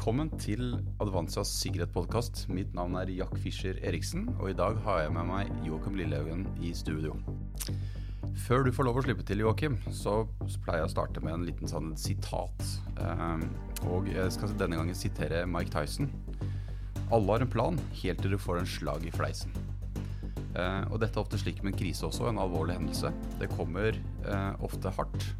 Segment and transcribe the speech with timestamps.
[0.00, 2.46] Velkommen til Advansias sikkerhetspodkast.
[2.48, 6.46] Mitt navn er Jack Fischer Eriksen, og i dag har jeg med meg Joakim Lillehaugen
[6.64, 7.18] i studio.
[8.46, 10.22] Før du får lov å slippe til, Joakim, så
[10.64, 12.64] pleier jeg å starte med en liten sånn sitat.
[12.96, 13.44] Ehm,
[13.92, 16.08] og jeg skal denne gangen sitere Mike Tyson.
[17.12, 19.52] Alle har en plan, helt til du får en slag i fleisen.
[20.56, 23.12] Ehm, og dette er ofte slik med en krise også, en alvorlig hendelse.
[23.36, 25.34] Det kommer eh, ofte hardt.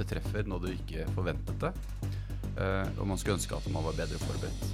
[0.00, 2.15] Det treffer når du ikke forventet det.
[2.56, 4.68] Eh, og man skulle ønske at man var bedre forberedt.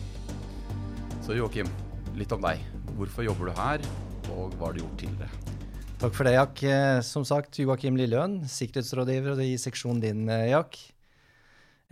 [1.23, 1.71] Så Joakim,
[2.19, 2.63] litt om deg.
[2.99, 3.87] Hvorfor jobber du her,
[4.35, 5.57] og hva har du gjort tidligere?
[6.03, 6.63] Takk for det, Jack.
[6.67, 10.79] Eh, som sagt, Joakim Lillehøen, sikkerhetsrådgiver i seksjonen din, eh, Jack.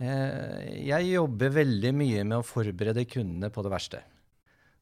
[0.01, 3.99] Jeg jobber veldig mye med å forberede kundene på det verste.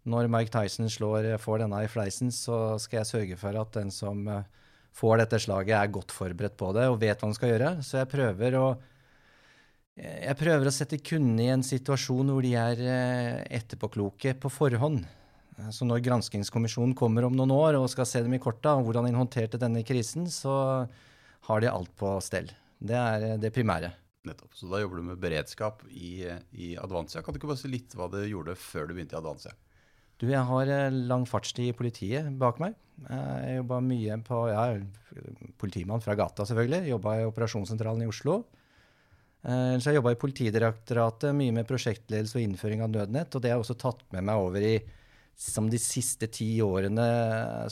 [0.07, 3.91] Når Mike Tyson slår, får denne i fleisen, så skal jeg sørge for at den
[3.91, 4.23] som
[4.95, 7.73] får dette slaget, er godt forberedt på det og vet hva han skal gjøre.
[7.83, 8.77] Så jeg prøver å
[9.99, 15.03] jeg prøver å sette kundene i en situasjon hvor de er eh, etterpåkloke på forhånd.
[15.75, 19.09] Så når granskingskommisjonen kommer om noen år og skal se dem i korta om hvordan
[19.09, 20.53] de håndterte denne krisen, så
[21.49, 22.47] har de alt på stell.
[22.79, 23.91] Det er eh, det primære.
[24.27, 24.53] Nettopp.
[24.55, 27.23] Så da jobber du med beredskap i, i Advansia.
[27.23, 29.55] Kan du ikke bare si litt hva du gjorde før du begynte i Advansia?
[30.19, 32.77] Du, jeg har eh, lang fartstid i politiet bak meg.
[33.07, 34.63] Jeg jobba mye på ja,
[35.59, 36.89] politimann fra gata, selvfølgelig.
[36.91, 38.41] Jobba i operasjonssentralen i Oslo.
[39.43, 43.33] Eh, så jeg jobba i Politidirektoratet, mye med prosjektledelse og innføring av nødnett.
[43.33, 44.77] Og det har jeg også tatt med meg over i
[45.39, 47.03] som de siste ti årene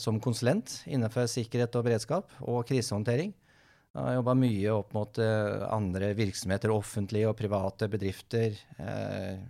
[0.00, 3.34] som konsulent innenfor sikkerhet og beredskap og krisehåndtering.
[3.92, 8.56] Jeg har jobba mye opp mot eh, andre virksomheter, offentlige og private bedrifter.
[8.78, 9.44] Eh,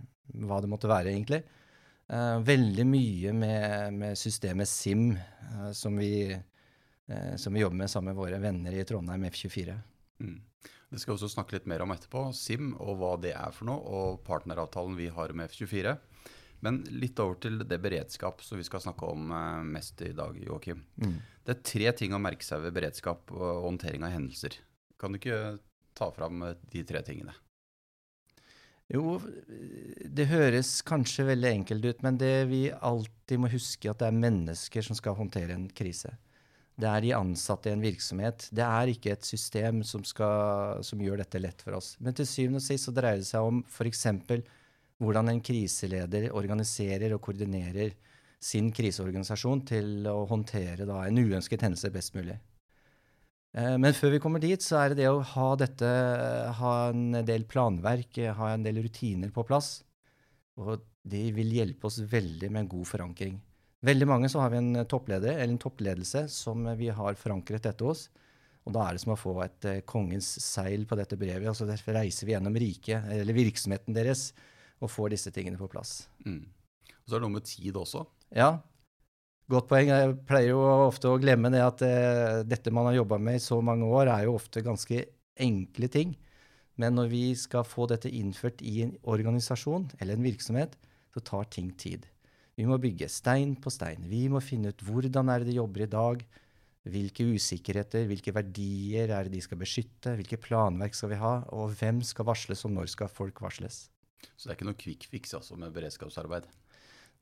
[0.49, 1.43] hva det måtte være, egentlig.
[2.09, 7.91] Eh, veldig mye med, med systemet SIM, eh, som vi, eh, som, vi, jobber med
[7.91, 9.75] sammen med våre venner i Trondheim F24.
[10.25, 10.39] Mm.
[10.89, 12.29] Det skal vi også snakke litt mer om etterpå.
[12.33, 15.95] SIM og hva det er for noe, og partneravtalen vi har med F24.
[16.65, 20.35] Men litt over til det beredskap som vi skal snakke om eh, mest i dag,
[20.43, 20.81] Joakim.
[20.99, 21.19] Mm.
[21.45, 24.57] Det er tre ting å merke seg ved beredskap og håndtering av hendelser.
[24.99, 25.59] Kan du ikke
[25.97, 27.37] ta fram eh, de tre tingene?
[28.89, 29.19] Jo,
[30.09, 34.23] det høres kanskje veldig enkelt ut, men det vi alltid må huske, at det er
[34.23, 36.15] mennesker som skal håndtere en krise.
[36.79, 38.47] Det er de ansatte i en virksomhet.
[38.55, 41.95] Det er ikke et system som, skal, som gjør dette lett for oss.
[41.99, 44.05] Men til syvende og sist så dreier det seg om f.eks.
[45.03, 47.97] hvordan en kriseleder organiserer og koordinerer
[48.39, 52.37] sin kriseorganisasjon til å håndtere da, en uønsket hendelse best mulig.
[53.57, 55.89] Eh, men før vi kommer dit, så er det det å ha dette,
[56.61, 59.81] ha en del planverk, ha en del rutiner på plass.
[60.59, 60.79] Og
[61.09, 63.39] det vil hjelpe oss veldig med en god forankring.
[63.85, 67.85] Veldig mange så har vi en toppleder, eller en toppledelse som vi har forankret dette
[67.87, 68.07] hos.
[68.67, 71.47] Og da er det som å få et uh, kongens seil på dette brevet.
[71.47, 74.29] altså Derfor reiser vi gjennom riket, eller virksomheten deres,
[74.83, 76.03] og får disse tingene på plass.
[76.25, 76.43] Mm.
[76.91, 78.03] Og så er det noe med tid også.
[78.35, 78.51] Ja.
[79.49, 79.89] Godt poeng.
[79.89, 83.43] Jeg pleier jo ofte å glemme det at uh, dette man har jobba med i
[83.47, 85.05] så mange år, er jo ofte ganske
[85.39, 86.13] enkle ting.
[86.79, 90.77] Men når vi skal få dette innført i en organisasjon eller en virksomhet,
[91.15, 92.05] så tar ting tid.
[92.59, 94.03] Vi må bygge stein på stein.
[94.11, 96.23] Vi må finne ut hvordan er det de jobber i dag.
[96.89, 100.15] Hvilke usikkerheter, hvilke verdier er det de skal beskytte?
[100.19, 101.33] Hvilke planverk skal vi ha?
[101.55, 103.85] Og hvem skal varsles, og når skal folk varsles?
[104.35, 106.49] Så det er ikke noe quick fix altså, med beredskapsarbeid?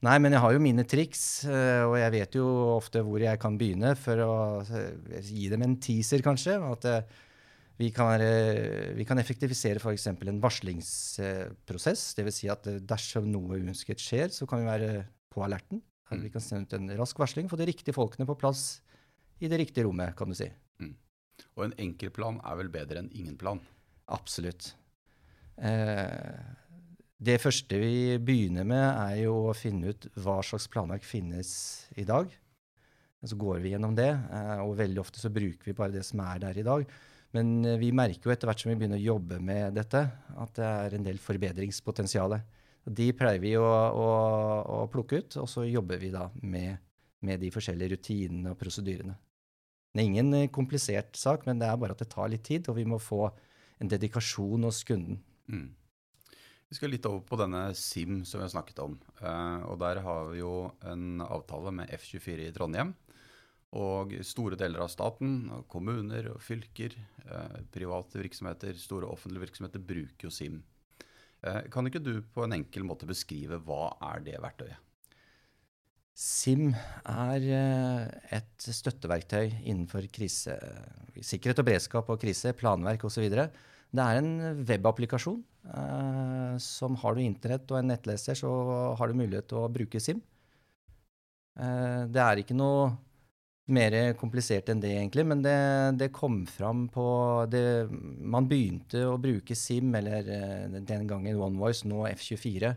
[0.06, 3.42] Nei, men jeg har jo mine triks, eh, og jeg vet jo ofte hvor jeg
[3.42, 6.58] kan begynne for å eh, gi dem en teaser, kanskje.
[6.62, 7.18] At eh,
[7.78, 8.22] vi kan,
[8.98, 10.08] vi kan effektivisere f.eks.
[10.10, 12.08] en varslingsprosess.
[12.18, 12.40] Dvs.
[12.42, 14.90] Si at dersom noe uønsket skjer, så kan vi være
[15.38, 15.84] på alerten.
[16.10, 16.24] Mm.
[16.26, 18.82] Vi kan sende ut en rask varsling, få de riktige folkene på plass
[19.40, 20.50] i det riktige rommet, kan du si.
[20.82, 20.96] Mm.
[21.56, 23.62] Og en enkel plan er vel bedre enn ingen plan?
[24.14, 24.72] Absolutt.
[25.58, 26.38] Eh,
[27.18, 31.52] det første vi begynner med, er jo å finne ut hva slags planverk finnes
[31.98, 32.32] i dag.
[33.26, 36.22] Så går vi gjennom det, eh, og veldig ofte så bruker vi bare det som
[36.24, 36.86] er der i dag.
[37.36, 40.04] Men eh, vi merker jo etter hvert som vi begynner å jobbe med dette,
[40.38, 42.38] at det er en del forbedringspotensial.
[42.88, 44.10] De pleier vi å, å,
[44.78, 46.78] å, plukke ut, og så jobber vi da med,
[47.20, 49.18] med, de forskjellige rutinene og prosedyrene.
[49.92, 52.70] Det er ingen eh, komplisert sak, men det er bare at det tar litt tid,
[52.72, 53.26] og vi må få
[53.82, 55.20] en dedikasjon hos kunden.
[55.52, 55.68] Mm.
[56.68, 58.98] Vi skal litt over på denne SIM som vi har snakket om.
[59.22, 60.54] Uh, og Der har vi jo
[60.84, 62.92] en avtale med F24 i Trondheim.
[63.78, 66.96] Og store deler av staten, kommuner og fylker,
[67.28, 70.60] uh, private virksomheter, store offentlige virksomheter bruker jo SIM.
[71.46, 74.84] Eh, kan ikke du på en enkel måte beskrive hva er det verktøyet?
[76.18, 76.72] SIM
[77.06, 78.06] er eh,
[78.40, 80.56] et støtteverktøy innenfor krise,
[81.22, 83.28] sikkerhet og beredskap og krise, planverk osv.
[83.30, 88.50] Det er en webapplikasjon Eh, som har du internett og en nettleser, så
[88.98, 90.22] har du mulighet til å bruke SIM.
[91.58, 92.92] Det er ikke noe
[93.74, 95.58] mer komplisert enn det, egentlig, men det,
[96.00, 97.08] det kom fram på
[97.52, 102.72] det, Man begynte å bruke SIM, eller eh, den gangen OneVoice, nå F24.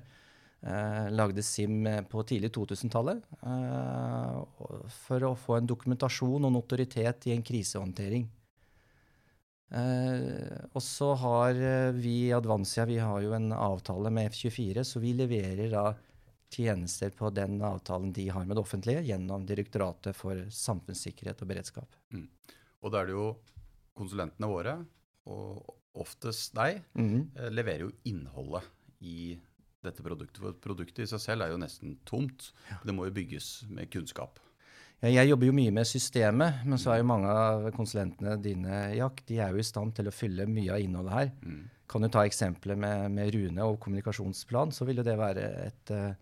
[0.61, 4.35] Eh, lagde SIM på tidlig 2000-tallet eh,
[4.93, 8.27] for å få en dokumentasjon og notoritet i en krisehåndtering.
[9.71, 11.63] Eh, og så har
[11.97, 15.87] vi i Advansia vi har jo en avtale med F24, så vi leverer da
[16.51, 22.01] tjenester på den avtalen de har med det offentlige, gjennom Direktoratet for samfunnssikkerhet og beredskap.
[22.15, 22.27] Mm.
[22.81, 23.29] Og da er det jo
[23.97, 24.77] konsulentene våre,
[25.31, 27.51] og oftest deg, mm.
[27.53, 28.69] leverer jo innholdet
[29.05, 29.35] i
[29.85, 30.41] dette produktet.
[30.43, 32.51] For produktet i seg selv er jo nesten tomt.
[32.71, 32.79] Ja.
[32.85, 34.41] Det må jo bygges med kunnskap.
[35.01, 38.83] Ja, jeg jobber jo mye med systemet, men så er jo mange av konsulentene dine
[38.99, 41.31] Jack, de er jo i stand til å fylle mye av innholdet her.
[41.41, 41.63] Mm.
[41.91, 45.95] Kan du ta eksempelet med, med, Rune og kommunikasjonsplan, så vil jo det være et
[45.97, 46.13] uh,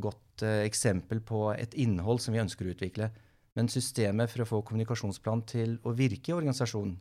[0.00, 3.10] godt uh, eksempel på et innhold som vi ønsker å utvikle.
[3.58, 6.94] Men systemet for å få kommunikasjonsplan til å virke i organisasjonen,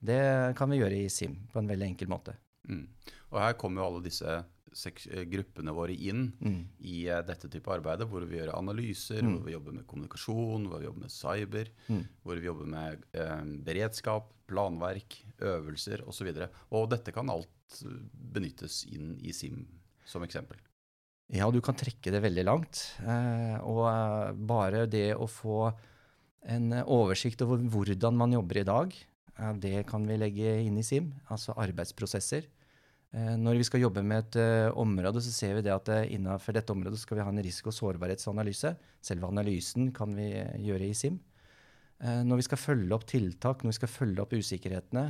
[0.00, 0.22] det
[0.56, 2.36] kan vi gjøre i SIM på en veldig enkel måte.
[2.70, 2.86] Mm.
[3.32, 6.60] Og her kommer jo alle disse eh, gruppene våre inn mm.
[6.88, 9.34] i uh, dette type arbeidet, hvor vi gjør analyser, mm.
[9.34, 12.02] hvor vi jobber med kommunikasjon, hvor vi jobber med cyber, mm.
[12.22, 13.36] hvor vi jobber med eh,
[13.66, 16.32] beredskap, planverk, øvelser osv.
[16.32, 17.82] Og, så og dette kan alt
[18.12, 19.62] benyttes inn i SIM
[20.06, 20.58] som eksempel.
[21.30, 22.80] Ja, du kan trekke det veldig langt.
[23.06, 25.68] Eh, og eh, bare det å få
[26.50, 28.96] en oversikt over hvordan man jobber i dag,
[29.36, 32.48] eh, det kan vi legge inn i SIM, altså arbeidsprosesser.
[33.14, 36.74] Eh, når vi skal jobbe med et område, så ser vi det at innenfor dette
[36.74, 38.74] området skal vi ha en risiko- og sårbarhetsanalyse.
[38.98, 40.32] Selve analysen kan vi
[40.66, 41.20] gjøre i SIM.
[42.00, 45.02] Når vi skal følge opp tiltak, når vi skal følge opp usikkerhetene,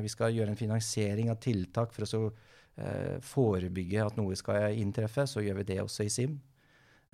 [0.00, 2.54] vi skal gjøre en finansiering av tiltak for å eh,
[3.22, 6.32] forebygge at noe skal inntreffe, så gjør vi det også i SIM.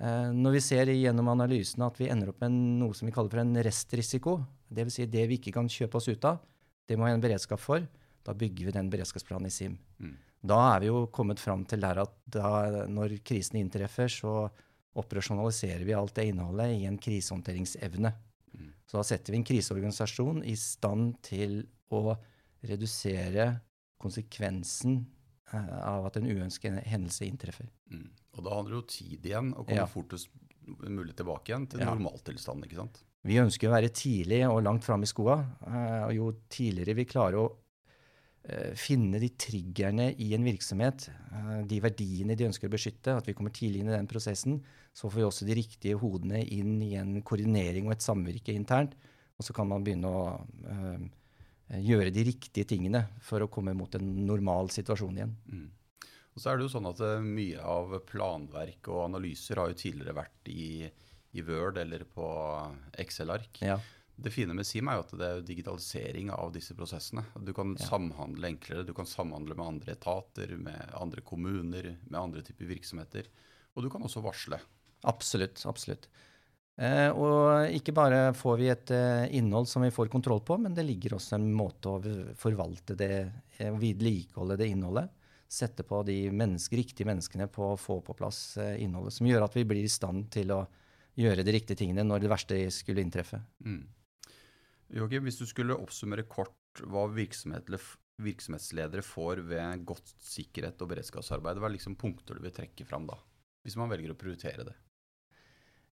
[0.01, 3.33] Eh, når vi ser gjennom analysene at vi ender opp med noe som vi kaller
[3.33, 4.39] for en restrisiko,
[4.73, 4.95] dvs.
[4.97, 6.41] Si det vi ikke kan kjøpe oss ut av,
[6.89, 7.85] det må vi ha en beredskap for,
[8.25, 9.77] da bygger vi den beredskapsplanen i SIM.
[10.01, 10.17] Mm.
[10.51, 12.49] Da er vi jo kommet fram til der at da,
[12.89, 14.49] når krisen inntreffer, så
[14.97, 18.11] operasjonaliserer vi alt det innholdet i en krisehåndteringsevne.
[18.57, 18.73] Mm.
[18.89, 21.59] Så da setter vi en kriseorganisasjon i stand til
[21.93, 22.17] å
[22.65, 23.51] redusere
[24.01, 25.20] konsekvensen Eh,
[25.57, 27.69] av at en uønsket hendelse inntreffer.
[27.91, 28.09] Mm.
[28.37, 29.87] Og da handler det jo tid igjen å komme ja.
[29.89, 30.31] fortest
[30.87, 31.89] mulig tilbake igjen til ja.
[31.91, 32.67] normaltilstanden.
[32.67, 33.01] ikke sant?
[33.27, 35.41] Vi ønsker å være tidlig og langt framme i skoa.
[35.65, 41.09] Uh, og jo tidligere vi klarer å uh, finne de triggerne i en virksomhet,
[41.67, 44.59] de verdiene de ønsker å beskytte, at vi kommer tidlig inn i den prosessen,
[44.91, 48.97] så får vi også de riktige hodene inn i en koordinering og et samvirke internt.
[49.39, 50.23] Og så kan man begynne å
[50.71, 50.99] Eh,
[51.79, 55.37] gjøre de riktige tingene for å komme mot en normal situasjon igjen.
[55.51, 55.69] Mm.
[56.31, 59.79] Og så er det jo sånn at uh, Mye av planverk og analyser har jo
[59.79, 60.87] tidligere vært i,
[61.35, 62.27] i Word eller på
[63.03, 63.63] Excel-ark.
[63.63, 63.79] Ja.
[64.21, 67.23] Det fine med SIM er jo at det er digitalisering av disse prosessene.
[67.41, 67.87] Du kan ja.
[67.87, 73.31] samhandle enklere, du kan samhandle med andre etater, med andre kommuner, med andre typer virksomheter.
[73.73, 74.59] Og du kan også varsle.
[75.09, 75.63] Absolutt.
[75.65, 76.07] absolutt.
[76.81, 80.73] Eh, og ikke bare får vi et eh, innhold som vi får kontroll på, men
[80.73, 82.01] det ligger også en måte å
[82.39, 83.17] forvalte det,
[83.59, 85.11] eh, vedlikeholde det innholdet.
[85.51, 89.57] Sette på de menneske, riktige menneskene på å få på plass innholdet, som gjør at
[89.57, 90.61] vi blir i stand til å
[91.19, 93.41] gjøre de riktige tingene når det verste skulle inntreffe.
[93.67, 93.83] Mm.
[94.95, 101.67] Joachim, hvis du skulle oppsummere kort hva virksomhetsledere får ved godt sikkerhet og beredskapsarbeid, hva
[101.67, 103.19] er liksom punkter du vil trekke fram da?
[103.61, 104.77] Hvis man velger å prioritere det?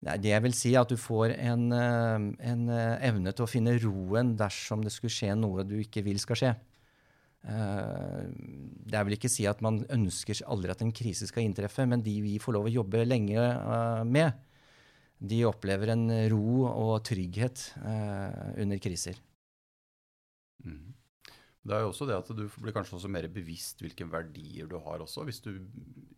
[0.04, 3.48] Det jeg vil si, er at du får en, eh, en, eh, evne til å
[3.48, 6.50] finne roen dersom det skulle skje noe du ikke vil skal skje.
[7.44, 8.24] Eh,
[8.84, 12.04] det er vel ikke si at man ønsker aldri at en krise skal inntreffe, men
[12.04, 14.34] de vi får lov å jobbe lenge med,
[15.24, 19.16] de opplever en ro og trygghet under kriser.
[20.64, 20.92] Mm.
[21.64, 24.76] Det er jo også det at du blir kanskje også mer bevisst hvilke verdier du
[24.84, 25.54] har også, hvis du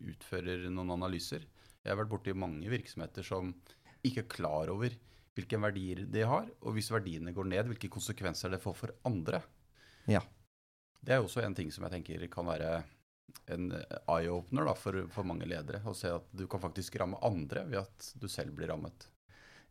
[0.03, 1.47] utfører noen analyser.
[1.87, 3.53] Jeg har vært borti mange virksomheter som
[4.07, 4.95] ikke er klar over
[5.37, 9.43] hvilke verdier de har, og hvis verdiene går ned, hvilke konsekvenser det får for andre.
[10.11, 10.23] Ja.
[10.99, 12.71] Det er også en ting som jeg tenker kan være
[13.53, 13.69] en
[14.11, 15.83] eye-opener for, for, mange ledere.
[15.87, 19.07] Å se at du kan faktisk ramme andre ved at du selv blir rammet.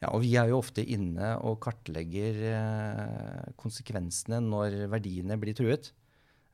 [0.04, 5.92] Ja, og vi er jo ofte inne og kartlegger eh, konsekvensene når verdiene blir truet.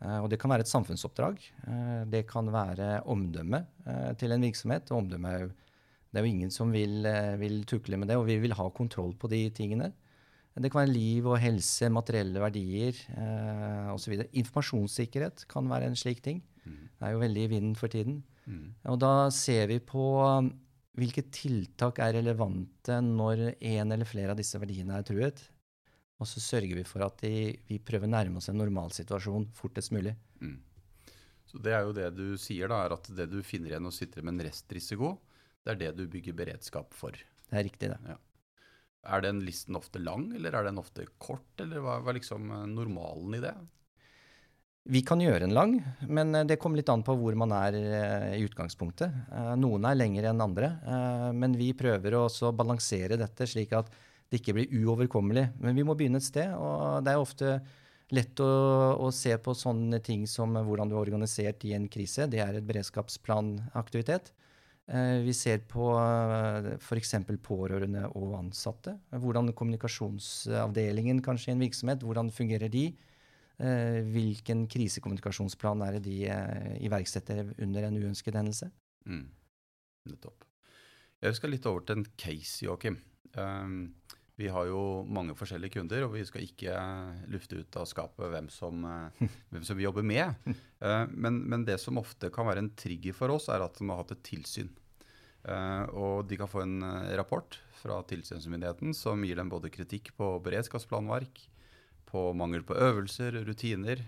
[0.02, 1.42] Eh, og det kan være et samfunnsoppdrag.
[1.68, 4.92] Eh, det kan være omdømmet eh, til en virksomhet.
[4.92, 5.52] omdømme er jo,
[6.12, 7.08] Det er jo ingen som vil,
[7.40, 9.94] vil, tukle med det, og vi vil ha kontroll på de tingene.
[10.60, 14.18] Det kan være liv og helse, materielle verdier eh, osv.
[14.36, 16.42] Informasjonssikkerhet kan være en slik ting.
[16.66, 16.82] Mm.
[17.00, 18.20] Det er jo veldig i vinden for tiden.
[18.46, 18.74] Mm.
[18.92, 20.52] Og da ser vi på um,
[21.00, 25.40] hvilke tiltak er relevante når en eller flere av disse verdiene er truet.
[26.22, 29.94] Og så sørger vi for at de, vi prøver å nærme oss en normalsituasjon fortest
[29.96, 30.14] mulig.
[30.38, 30.60] Mm.
[31.50, 33.96] Så det er jo det du sier, da, er at det du finner igjen og
[33.96, 35.16] sitter med en restrisiko,
[35.66, 37.18] det er det du bygger beredskap for.
[37.18, 37.98] Det er riktig, det.
[38.14, 38.20] Ja.
[39.12, 42.68] Er den listen ofte lang, eller er den ofte kort, eller hva er liksom eh,
[42.70, 43.56] normalen i det?
[44.92, 45.74] Vi kan gjøre en lang,
[46.06, 49.34] men eh, det kommer litt an på hvor man er eh, i utgangspunktet.
[49.58, 50.72] Noen er lengre enn andre,
[51.34, 53.90] men vi prøver å balansere dette slik at
[54.32, 55.50] det ikke blir uoverkommelig.
[55.60, 57.56] Men vi må begynne et sted, og det er ofte
[58.16, 58.52] lett å,
[59.00, 62.28] å se på sånne ting som hvordan du er organisert i en krise.
[62.32, 64.32] Det er et beredskapsplanaktivitet.
[64.92, 65.92] Eh, Vi ser på
[66.80, 67.14] f.eks.
[67.44, 68.98] pårørende og ansatte.
[69.12, 72.90] Hvordan kommunikasjonsavdelingen kanskje i en virksomhet, hvordan fungerer de?
[73.62, 78.72] Eh, Hvilken krisekommunikasjonsplan er det de eh, iverksetter under en uønsket hendelse?
[79.08, 79.28] Mm.
[80.12, 80.48] Nettopp.
[81.22, 82.98] Jeg skal litt over til en case, Joakim.
[83.38, 83.94] Um,
[84.42, 86.74] vi har jo mange forskjellige kunder, og vi skal ikke
[87.32, 90.34] lufte ut av skapet hvem som, eh, hvem som vi jobber med.
[90.82, 93.90] Eh, men, men det som ofte kan være en trigger for oss, er at de
[93.90, 94.72] har hatt et tilsyn.
[95.46, 96.82] Eh, og de kan få en
[97.18, 101.46] rapport fra tilsynsmyndigheten som gir dem både kritikk på beredskapsplanverk,
[102.12, 104.02] på mangel på øvelser, rutiner,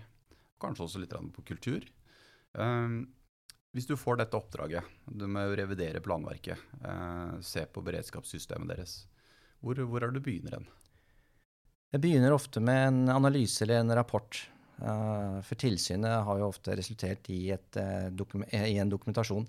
[0.62, 1.86] kanskje også litt på kultur.
[3.74, 6.60] Hvis du får dette oppdraget, du må revidere planverket,
[7.42, 8.98] se på beredskapssystemet deres,
[9.64, 10.66] hvor, hvor er du begynner hen?
[11.94, 14.40] Jeg begynner ofte med en analyse eller en rapport.
[14.82, 18.08] Eh, For tilsynet har jo ofte resultert i, et, eh,
[18.72, 19.46] i en dokumentasjon.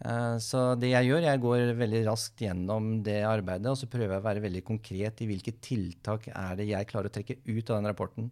[0.00, 4.16] Eh, Så det jeg gjør, jeg går veldig raskt gjennom det arbeidet, og så prøver
[4.16, 7.70] jeg å være veldig konkret i hvilke tiltak er det jeg klarer å trekke ut
[7.70, 8.30] av den rapporten.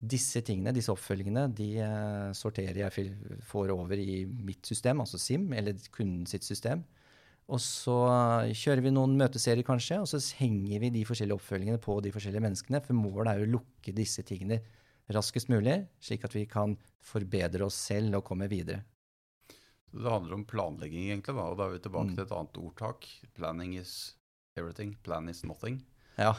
[0.00, 5.52] Disse tingene, disse oppfølgingene, de eh, sorterer jeg får over i mitt system, altså SIM,
[5.52, 6.84] eller kundens system.
[7.48, 7.94] Og så
[8.58, 12.42] kjører vi noen møteserier kanskje, og så henger vi de forskjellige oppfølgingene på de forskjellige
[12.42, 12.80] menneskene.
[12.82, 14.58] For målet er å lukke disse tingene
[15.14, 16.74] raskest mulig, slik at vi kan
[17.06, 18.82] forbedre oss selv og komme videre.
[19.92, 22.14] Så Det handler om planlegging, egentlig, da, og da er vi tilbake Mm.
[22.16, 23.06] til et annet ordtak.
[23.34, 24.14] Planning is
[24.56, 25.84] everything, plan is nothing,
[26.18, 26.32] Ja.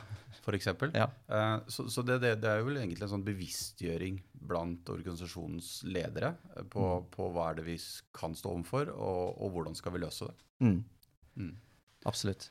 [0.44, 0.92] for eksempel.
[0.94, 1.08] ja.
[1.30, 6.36] Eh, Så, så det, det, det er jo egentlig en sånn bevisstgjøring blant organisasjonens ledere
[6.58, 7.06] eh, på, Mm.
[7.16, 7.78] på hva er det vi
[8.14, 10.36] kan stå overfor, og, og hvordan skal vi løse det.
[10.60, 10.84] Mm.
[11.38, 11.53] Mm.
[12.10, 12.50] Absolutt.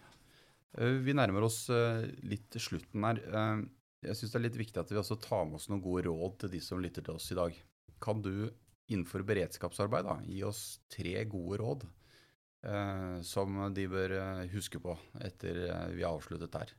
[0.78, 3.20] Eh, Vi nærmer oss eh, litt til slutten her.
[3.26, 3.64] Eh,
[4.06, 6.38] Jeg syns det er litt viktig at vi også tar med oss noen gode råd
[6.42, 7.56] til de som lytter til oss i dag.
[8.02, 8.48] Kan du
[8.86, 14.14] innenfor beredskapsarbeid da, gi oss tre gode råd eh, som de bør
[14.52, 14.94] huske på
[15.26, 15.64] etter
[15.96, 16.74] vi har avsluttet her?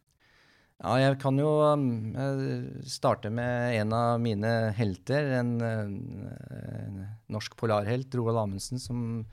[0.78, 1.50] Ja, jeg kan jo
[2.86, 7.00] starte med en av mine helter, en, en
[7.34, 9.26] norsk polarhelt, Roald Amundsen, som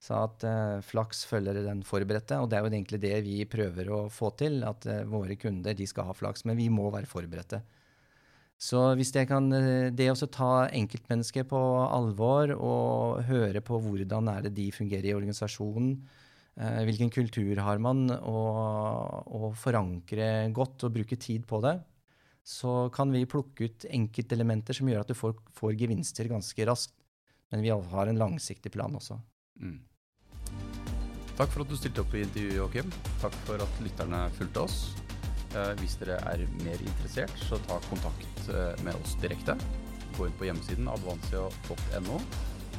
[0.00, 2.38] sa at eh, flaks følger den forberedte.
[2.40, 5.76] Og det er jo egentlig det vi prøver å få til, at eh, våre kunder
[5.76, 6.46] de skal ha flaks.
[6.48, 7.60] Men vi må være forberedte.
[8.60, 14.32] Så hvis jeg kan, eh, det å ta enkeltmennesket på alvor og høre på hvordan
[14.32, 15.94] er det de fungerer i organisasjonen,
[16.60, 21.78] Eh, Hvilken kultur har man, og, og forankre godt og bruke tid på det.
[22.44, 26.96] Så kan vi plukke ut enkeltelementer som gjør at du får, får gevinster ganske raskt.
[27.50, 29.18] Men vi har en langsiktig plan også.
[29.58, 29.78] Mm.
[31.40, 32.90] Takk for at du stilte opp i intervjuet, Joakim.
[33.22, 34.78] Takk for at lytterne fulgte oss.
[35.56, 39.56] Eh, hvis dere er mer interessert, så ta kontakt eh, med oss direkte.
[40.18, 42.20] Gå inn på hjemmesiden advansia.no.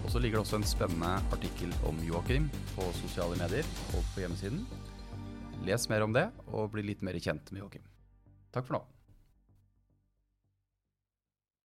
[0.01, 4.23] Og så ligger det også en spennende artikkel om Joakim på sosiale medier og på
[4.23, 4.63] hjemmesiden.
[5.67, 7.85] Les mer om det, og bli litt mer kjent med Joakim.
[8.53, 8.85] Takk for nå.